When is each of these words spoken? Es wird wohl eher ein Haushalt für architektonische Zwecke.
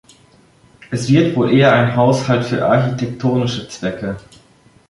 Es 0.89 1.09
wird 1.09 1.35
wohl 1.35 1.53
eher 1.53 1.73
ein 1.73 1.95
Haushalt 1.95 2.43
für 2.45 2.65
architektonische 2.65 3.67
Zwecke. 3.67 4.17